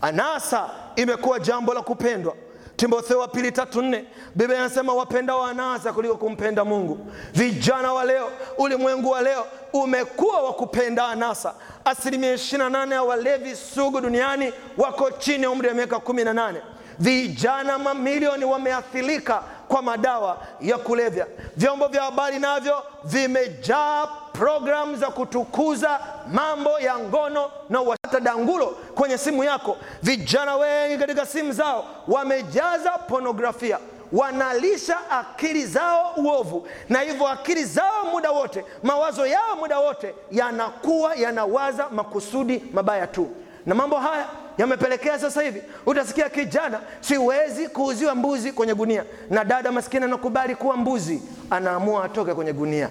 [0.01, 2.35] Anasa imekuwa jambo la kupendwa.
[2.77, 6.99] Timotheo wa pili tatu nne Biblia inasema wapenda wa anasa kuliko kumpenda Mungu.
[7.35, 11.55] Vijana wa leo, ulimwengu wa leo umekuwa wa kupenda anasa.
[11.85, 16.55] Asilimia 28 ya walevi sugu duniani wako chini ya umri wa miaka 18.
[16.99, 19.43] Vijana mamilioni wameathirika
[19.77, 21.27] kwa madawa ya kulevya.
[21.57, 26.01] Vyombo vya habari navyo vimejaa programu za kutukuza
[26.33, 29.77] mambo ya ngono na hata dangulo kwenye simu yako.
[30.03, 33.79] Vijana wengi katika simu zao wamejaza pornografia,
[34.13, 41.15] wanalisha akili zao uovu, na hivyo akili zao muda wote, mawazo yao muda wote yanakuwa
[41.15, 43.31] yanawaza makusudi mabaya tu,
[43.67, 44.27] na mambo haya
[44.59, 50.77] yamepelekea sasa hivi utasikia kijana, siwezi kuuziwa mbuzi kwenye gunia, na dada maskini anakubali kuwa
[50.77, 52.91] mbuzi, anaamua atoke kwenye gunia.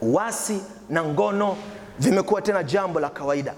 [0.00, 1.56] Uasi na ngono
[1.98, 3.54] vimekuwa tena jambo la kawaida.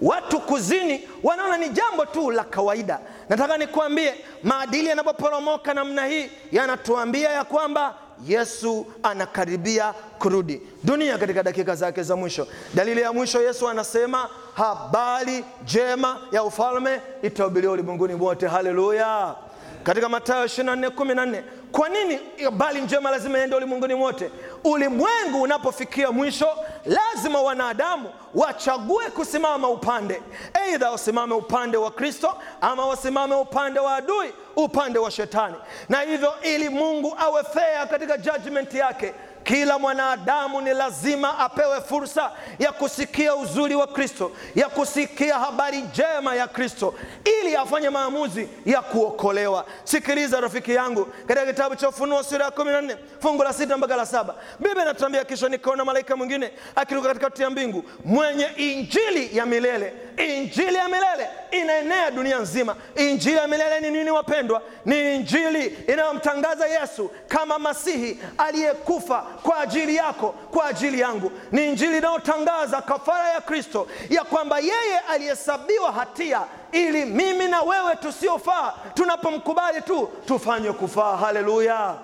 [0.00, 2.98] Watu kuzini wanaona ni jambo tu la kawaida.
[3.28, 7.94] Nataka nikwambie, maadili yanapoporomoka namna hii yanatuambia ya kwamba
[8.26, 12.46] Yesu anakaribia kurudi dunia katika dakika zake za mwisho.
[12.74, 18.46] Dalili ya mwisho, Yesu anasema habari njema ya ufalme itahubiriwa ulimwenguni wote.
[18.46, 19.34] Haleluya!
[19.82, 21.42] Katika Mathayo 24:14.
[21.72, 24.30] Kwa nini habari njema lazima iende ulimwenguni wote?
[24.64, 26.48] Ulimwengu unapofikia mwisho,
[26.84, 30.22] lazima wanadamu wachague kusimama upande,
[30.54, 35.54] aidha wasimame upande wa Kristo ama wasimame upande wa adui, upande wa Shetani.
[35.88, 39.14] Na hivyo ili Mungu awe fair katika judgment yake
[39.48, 46.34] kila mwanadamu ni lazima apewe fursa ya kusikia uzuri wa Kristo, ya kusikia habari njema
[46.34, 46.94] ya Kristo
[47.40, 49.64] ili afanye maamuzi ya kuokolewa.
[49.84, 54.06] Sikiliza rafiki yangu, katika kitabu cha Ufunuo sura ya 14 fungu la sita mpaka la
[54.06, 59.94] saba Biblia inatuambia kisha nikaona malaika mwingine akiruka katikati ya mbingu mwenye injili ya milele.
[60.18, 62.76] Injili ya milele inaenea dunia nzima.
[62.96, 64.62] Injili ya milele ni nini wapendwa?
[64.84, 71.32] Ni injili inayomtangaza Yesu kama Masihi aliyekufa kwa ajili yako, kwa ajili yangu.
[71.52, 76.40] Ni injili inayotangaza kafara ya Kristo, ya kwamba yeye alihesabiwa hatia
[76.72, 81.16] ili mimi na wewe tusiofaa, tunapomkubali tu tufanywe kufaa.
[81.16, 81.94] Haleluya!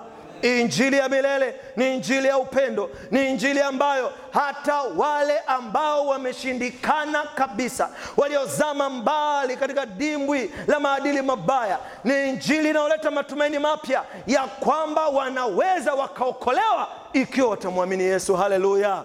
[0.41, 7.89] Injili ya milele ni injili ya upendo, ni injili ambayo hata wale ambao wameshindikana kabisa,
[8.17, 15.93] waliozama mbali katika dimbwi la maadili mabaya, ni injili inayoleta matumaini mapya ya kwamba wanaweza
[15.93, 18.35] wakaokolewa ikiwa watamwamini Yesu.
[18.35, 19.03] Haleluya!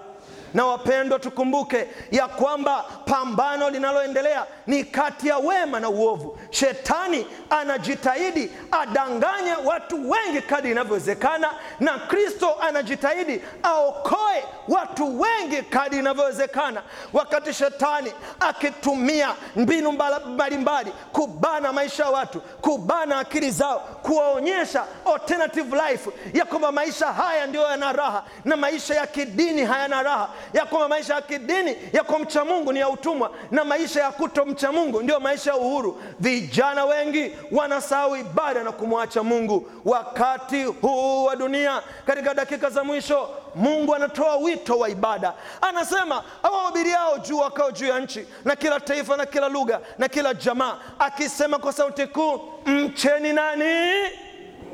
[0.54, 6.38] Na wapendwa, tukumbuke ya kwamba pambano linaloendelea ni kati ya wema na uovu.
[6.50, 16.82] Shetani anajitahidi adanganye watu wengi kadri inavyowezekana, na Kristo anajitahidi aokoe watu wengi kadri inavyowezekana,
[17.12, 19.92] wakati shetani akitumia mbinu
[20.26, 24.84] mbalimbali kubana maisha ya watu, kubana akili zao, kuwaonyesha
[25.14, 30.28] alternative life ya kwamba maisha haya ndiyo yana raha na maisha ya kidini hayana raha,
[30.52, 34.72] ya kwamba maisha ya kidini ya kumcha Mungu ni ya utumwa na maisha ya kutomcha
[34.72, 36.02] Mungu ndiyo maisha ya uhuru.
[36.20, 39.70] Vijana wengi wanasahau ibada na kumwacha Mungu.
[39.84, 45.32] Wakati huu wa dunia, katika dakika za mwisho, Mungu anatoa wito wa ibada.
[45.60, 50.34] Anasema awahubiriao juu wakao juu ya nchi, na kila taifa na kila lugha na kila
[50.34, 53.90] jamaa, akisema kwa sauti kuu, mcheni nani?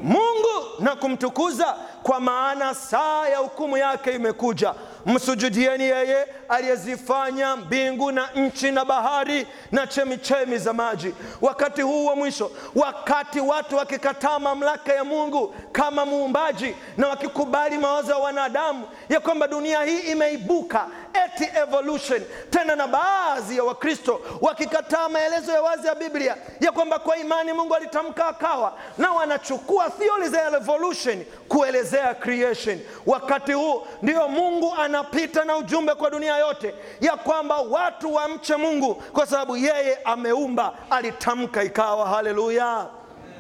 [0.03, 4.75] Mungu na kumtukuza, kwa maana saa ya hukumu yake imekuja.
[5.07, 11.15] Msujudieni yeye aliyezifanya mbingu na nchi na bahari na chemichemi za maji.
[11.41, 18.13] Wakati huu wa mwisho, wakati watu wakikataa mamlaka ya Mungu kama muumbaji na wakikubali mawazo
[18.13, 20.87] ya wanadamu ya kwamba dunia hii imeibuka
[21.25, 26.99] eti evolution, tena na baadhi ya Wakristo wakikataa maelezo ya wazi ya Biblia ya kwamba
[26.99, 32.81] kwa imani Mungu alitamka akawa, na wanachukua theory za evolution kuelezea creation.
[33.07, 38.95] Wakati huu ndio Mungu anapita na ujumbe kwa dunia yote ya kwamba watu wamche Mungu
[38.95, 42.09] kwa sababu yeye ameumba, alitamka ikawa.
[42.09, 42.87] Haleluya!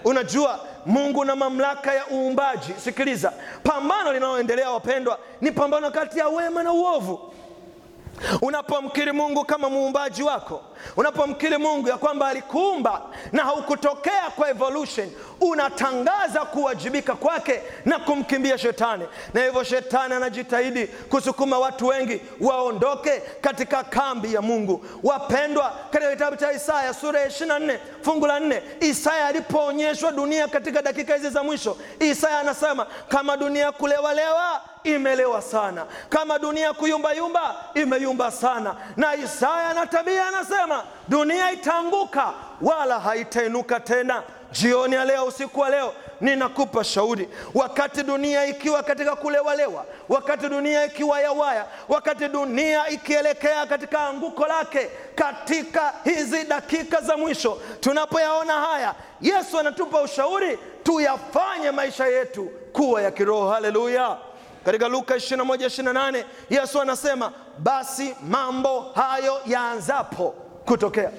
[0.05, 2.75] Unajua Mungu na mamlaka ya uumbaji.
[2.85, 7.33] Sikiliza, pambano linaloendelea wapendwa, ni pambano kati ya wema na uovu.
[8.43, 10.63] Unapomkiri Mungu kama muumbaji wako,
[10.97, 13.03] unapomkiri Mungu ya kwamba alikuumba
[13.33, 21.59] na haukutokea kwa evolution, unatangaza kuwajibika kwake na kumkimbia shetani, na hivyo shetani anajitahidi kusukuma
[21.59, 24.85] watu wengi waondoke katika kambi ya Mungu.
[25.03, 30.83] Wapendwa, katika kitabu cha Isaya sura ya 24 fungu la 4, Isaya alipoonyeshwa dunia katika
[30.83, 34.61] dakika hizi za mwisho, Isaya anasema kama dunia kulewalewa
[34.95, 38.77] imelewa sana, kama dunia kuyumbayumba imeyumba sana.
[38.97, 44.23] Na Isaya na tabia anasema dunia itaanguka wala haitainuka tena.
[44.53, 50.85] Jioni ya leo, usiku wa leo, ninakupa shauri, wakati dunia ikiwa katika kulewalewa, wakati dunia
[50.85, 58.95] ikiwa yawaya, wakati dunia ikielekea katika anguko lake, katika hizi dakika za mwisho tunapoyaona haya,
[59.21, 63.51] Yesu anatupa ushauri tuyafanye maisha yetu kuwa ya kiroho.
[63.51, 64.17] Haleluya!
[64.67, 71.11] Katika Luka 21:28 Yesu anasema basi mambo hayo yaanzapo kutokea,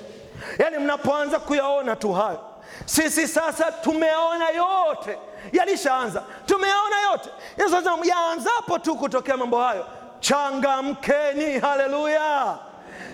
[0.59, 2.39] yaani mnapoanza kuyaona tu hayo.
[2.85, 5.17] Sisi sasa tumeona yote,
[5.53, 7.29] yalishaanza, tumeona yote.
[7.57, 9.85] Yesu anasema yaanzapo tu kutokea mambo hayo,
[10.19, 11.59] changamkeni.
[11.59, 12.57] Haleluya!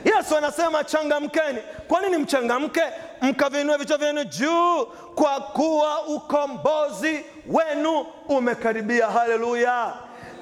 [0.05, 1.59] Yesu anasema changamkeni.
[1.87, 2.83] Kwa nini mchangamke?
[3.21, 9.07] Mkavinue vichwa vyenu juu, kwa kuwa ukombozi wenu umekaribia.
[9.07, 9.93] Haleluya!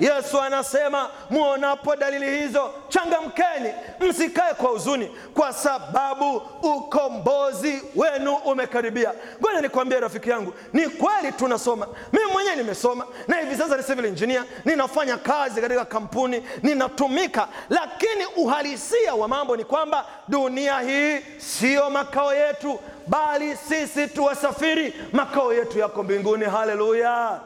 [0.01, 9.13] Yesu anasema muonapo dalili hizo changamkeni, msikae kwa huzuni, kwa sababu ukombozi wenu umekaribia.
[9.41, 11.87] Ngoja nikwambie rafiki yangu, ni kweli tunasoma.
[12.13, 18.25] Mimi mwenyewe nimesoma na hivi sasa ni civil engineer, ninafanya kazi katika kampuni, ninatumika, lakini
[18.35, 25.79] uhalisia wa mambo ni kwamba dunia hii siyo makao yetu, bali sisi tuwasafiri, makao yetu
[25.79, 26.45] yako mbinguni.
[26.45, 27.39] Haleluya!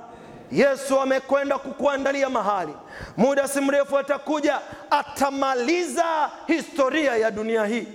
[0.55, 2.73] Yesu amekwenda kukuandalia mahali.
[3.17, 7.87] Muda si mrefu atakuja, atamaliza historia ya dunia hii,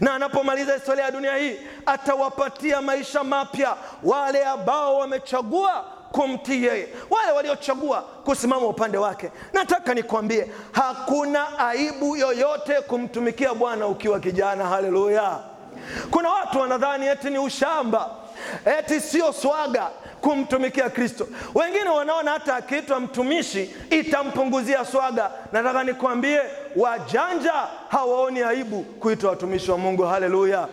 [0.00, 7.32] na anapomaliza historia ya dunia hii atawapatia maisha mapya wale ambao wamechagua kumtii yeye, wale
[7.32, 9.30] waliochagua kusimama upande wake.
[9.52, 14.64] Nataka nikwambie, hakuna aibu yoyote kumtumikia Bwana ukiwa kijana.
[14.66, 15.38] Haleluya!
[16.10, 18.10] Kuna watu wanadhani eti ni ushamba,
[18.78, 21.28] eti sio swaga kumtumikia Kristo.
[21.54, 25.30] Wengine wanaona hata akiitwa mtumishi itampunguzia swaga.
[25.52, 26.40] Nataka nikwambie,
[26.76, 27.52] wajanja
[27.88, 30.02] hawaoni aibu kuitwa watumishi wa Mungu.
[30.02, 30.68] Haleluya!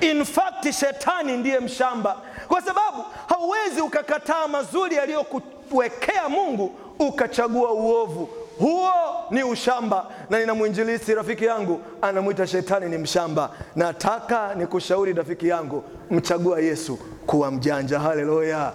[0.00, 2.16] In fact, shetani ndiye mshamba,
[2.48, 8.28] kwa sababu hauwezi ukakataa mazuri yaliyokuwekea Mungu ukachagua uovu.
[8.58, 8.90] Huo
[9.30, 13.50] ni ushamba, na nina mwinjilisi rafiki yangu anamwita shetani ni mshamba.
[13.76, 17.98] Nataka nikushauri rafiki yangu, mchagua Yesu kuwa mjanja.
[18.00, 18.72] Haleluya!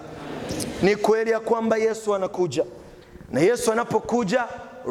[0.82, 2.64] Ni kweli ya kwamba Yesu anakuja,
[3.30, 4.44] na Yesu anapokuja,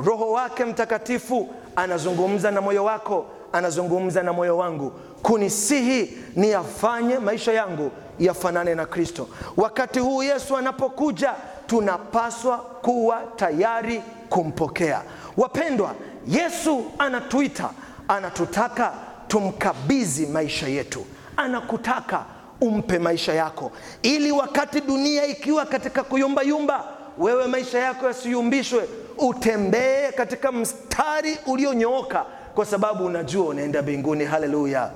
[0.06, 7.92] Roho wake Mtakatifu anazungumza na moyo wako, anazungumza na moyo wangu kunisihi niyafanye maisha yangu
[8.20, 9.28] yafanane na Kristo.
[9.58, 11.34] Wakati huu Yesu anapokuja,
[11.68, 15.02] tunapaswa kuwa tayari kumpokea.
[15.38, 15.96] Wapendwa,
[16.28, 17.70] Yesu anatuita,
[18.08, 18.94] anatutaka
[19.28, 21.06] tumkabidhi maisha yetu,
[21.38, 22.26] anakutaka
[22.64, 26.84] umpe maisha yako, ili wakati dunia ikiwa katika kuyumbayumba,
[27.18, 28.84] wewe maisha yako yasiyumbishwe,
[29.18, 34.26] utembee katika mstari ulionyooka, kwa sababu unajua unaenda mbinguni.
[34.26, 34.92] Haleluya!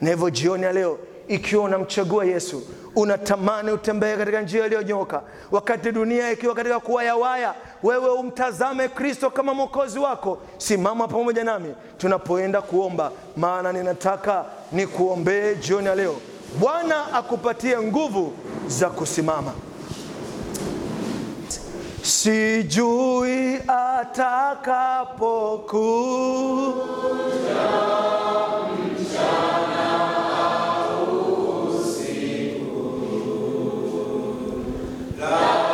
[0.00, 0.98] Na hivyo jioni ya leo,
[1.28, 2.62] ikiwa unamchagua Yesu,
[2.96, 9.98] unatamani utembee katika njia iliyonyooka, wakati dunia ikiwa katika kuwayawaya, wewe umtazame Kristo kama mwokozi
[9.98, 10.38] wako.
[10.58, 16.14] Simama pamoja nami tunapoenda kuomba, maana ninataka nikuombee jioni ya leo.
[16.58, 18.32] Bwana akupatie nguvu
[18.68, 19.52] za kusimama.
[22.02, 24.60] Sijui atakapokuja
[35.18, 35.69] hutwambia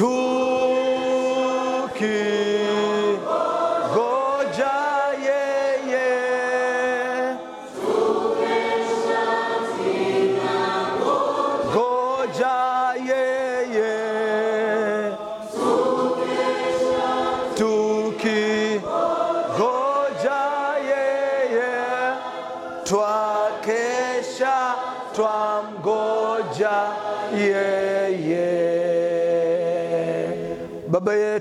[0.00, 1.90] 좋게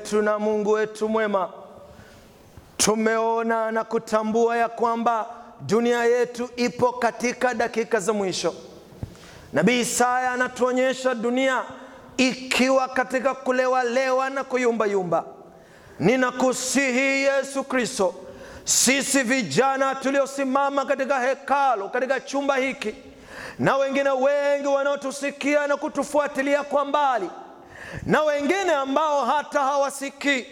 [0.09, 1.49] yetu na Mungu wetu mwema,
[2.77, 5.25] tumeona na kutambua ya kwamba
[5.61, 8.53] dunia yetu ipo katika dakika za mwisho.
[9.53, 11.63] Nabii Isaya anatuonyesha dunia
[12.17, 15.23] ikiwa katika kulewalewa na kuyumbayumba.
[15.99, 18.13] Ninakusihi Yesu Kristo,
[18.63, 22.95] sisi vijana tuliosimama katika hekalu, katika chumba hiki,
[23.59, 27.29] na wengine wengi wanaotusikia na kutufuatilia kwa mbali
[28.05, 30.45] na wengine ambao hata hawasikii,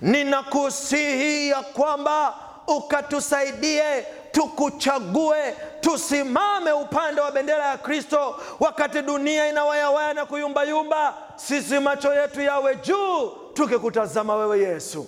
[0.00, 2.34] ninakusihi ya kwamba
[2.66, 11.14] ukatusaidie tukuchague, tusimame upande wa bendera ya Kristo wakati dunia inawayawaya na kuyumbayumba.
[11.36, 15.06] Sisi macho yetu yawe juu, tukikutazama wewe Yesu.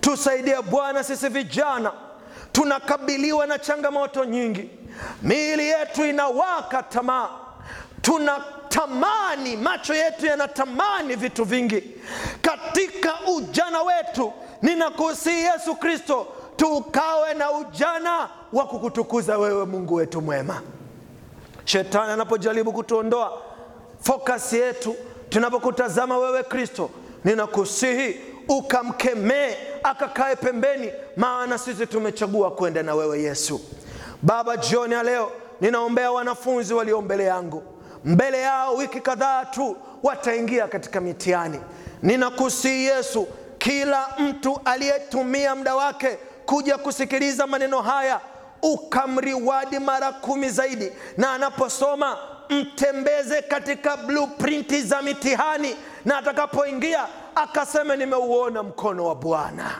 [0.00, 1.92] Tusaidie Bwana, sisi vijana
[2.52, 4.70] tunakabiliwa na changamoto nyingi,
[5.22, 7.28] miili yetu inawaka tamaa,
[8.78, 11.82] tunatamani, macho yetu yanatamani vitu vingi
[12.42, 14.32] katika ujana wetu.
[14.62, 20.62] Ninakusihi Yesu Kristo, tukawe na ujana wa kukutukuza wewe, Mungu wetu mwema.
[21.64, 23.42] Shetani anapojaribu kutuondoa
[24.00, 24.96] fokasi yetu,
[25.28, 26.90] tunapokutazama wewe Kristo,
[27.24, 33.60] ninakusihi ukamkemee akakae pembeni, maana sisi tumechagua kwenda na wewe Yesu.
[34.22, 37.62] Baba, jioni ya leo ninaombea wanafunzi walio mbele yangu,
[38.04, 41.60] mbele yao wiki kadhaa tu wataingia katika mitihani.
[42.02, 43.26] Ninakusihi Yesu,
[43.58, 48.20] kila mtu aliyetumia muda wake kuja kusikiliza maneno haya
[48.62, 52.18] ukamriwadi mara kumi zaidi, na anaposoma
[52.50, 59.70] mtembeze katika blueprinti za mitihani, na atakapoingia akaseme nimeuona mkono wa Bwana.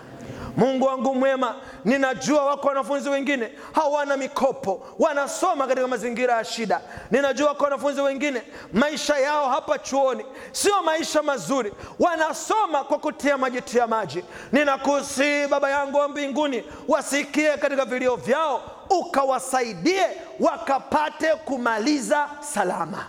[0.57, 6.81] Mungu wangu mwema, ninajua wako wanafunzi wengine hawana mikopo, wanasoma katika mazingira ya shida.
[7.11, 8.43] Ninajua wako wanafunzi wengine
[8.73, 14.25] maisha yao hapa chuoni sio maisha mazuri, wanasoma kwa kutia maji tia maji.
[14.53, 20.07] Ninakusihi Baba yangu wa mbinguni, wasikie katika vilio vyao, ukawasaidie
[20.41, 23.07] wakapate kumaliza salama.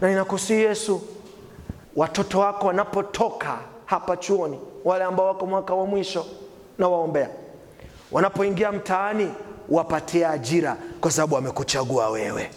[0.00, 1.02] Na ninakusihi Yesu,
[1.96, 6.26] watoto wako wanapotoka hapa chuoni, wale ambao wako mwaka wa mwisho
[6.78, 7.28] na waombea,
[8.12, 9.28] wanapoingia mtaani
[9.68, 12.50] wapatie ajira, kwa sababu wamekuchagua wewe.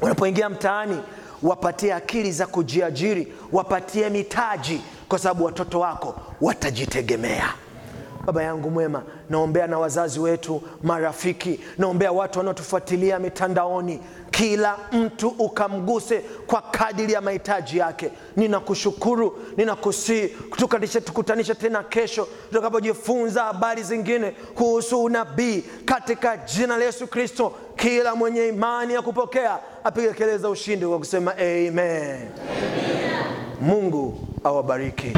[0.00, 1.00] Wanapoingia mtaani
[1.42, 7.54] wapatie akili za kujiajiri, wapatie mitaji, kwa sababu watoto wako watajitegemea.
[8.26, 14.00] Baba yangu mwema, naombea na wazazi wetu, marafiki, naombea watu wanaotufuatilia mitandaoni,
[14.30, 18.10] kila mtu ukamguse kwa kadiri ya mahitaji yake.
[18.36, 27.06] Ninakushukuru, ninakusii tukutanishe, tukutanishe tena kesho tutakapojifunza habari zingine kuhusu unabii katika jina la Yesu
[27.06, 27.52] Kristo.
[27.76, 32.28] Kila mwenye imani ya kupokea apige kelele za ushindi kwa kusema amen, amen.
[33.60, 35.12] Mungu awabariki.